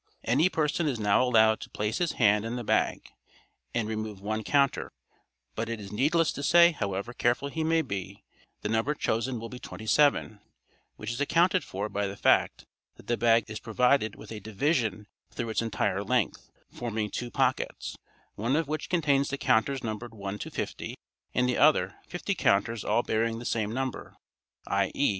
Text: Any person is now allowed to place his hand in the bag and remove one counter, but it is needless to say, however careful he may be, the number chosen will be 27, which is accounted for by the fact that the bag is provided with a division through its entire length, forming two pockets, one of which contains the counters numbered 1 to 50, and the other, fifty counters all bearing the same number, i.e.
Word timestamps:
Any 0.23 0.49
person 0.49 0.87
is 0.87 0.99
now 0.99 1.21
allowed 1.21 1.59
to 1.59 1.69
place 1.69 1.99
his 1.99 2.13
hand 2.13 2.43
in 2.43 2.55
the 2.55 2.63
bag 2.63 3.11
and 3.71 3.87
remove 3.87 4.19
one 4.19 4.43
counter, 4.43 4.91
but 5.53 5.69
it 5.69 5.79
is 5.79 5.91
needless 5.91 6.31
to 6.31 6.41
say, 6.41 6.71
however 6.71 7.13
careful 7.13 7.49
he 7.49 7.63
may 7.63 7.83
be, 7.83 8.23
the 8.63 8.69
number 8.69 8.95
chosen 8.95 9.39
will 9.39 9.47
be 9.47 9.59
27, 9.59 10.39
which 10.95 11.11
is 11.11 11.21
accounted 11.21 11.63
for 11.63 11.87
by 11.87 12.07
the 12.07 12.17
fact 12.17 12.65
that 12.95 13.05
the 13.05 13.15
bag 13.15 13.47
is 13.47 13.59
provided 13.59 14.15
with 14.15 14.31
a 14.31 14.39
division 14.39 15.05
through 15.29 15.49
its 15.49 15.61
entire 15.61 16.03
length, 16.03 16.49
forming 16.71 17.11
two 17.11 17.29
pockets, 17.29 17.95
one 18.33 18.55
of 18.55 18.67
which 18.67 18.89
contains 18.89 19.29
the 19.29 19.37
counters 19.37 19.83
numbered 19.83 20.15
1 20.15 20.39
to 20.39 20.49
50, 20.49 20.95
and 21.35 21.47
the 21.47 21.57
other, 21.57 21.97
fifty 22.07 22.33
counters 22.33 22.83
all 22.83 23.03
bearing 23.03 23.37
the 23.37 23.45
same 23.45 23.71
number, 23.71 24.15
i.e. 24.65 25.09